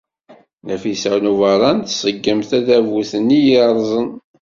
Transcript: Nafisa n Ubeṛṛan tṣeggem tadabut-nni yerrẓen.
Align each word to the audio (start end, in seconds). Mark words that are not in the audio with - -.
Nafisa 0.65 1.13
n 1.23 1.31
Ubeṛṛan 1.31 1.77
tṣeggem 1.83 2.39
tadabut-nni 2.49 3.39
yerrẓen. 3.47 4.07